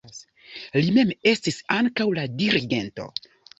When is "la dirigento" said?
2.17-3.09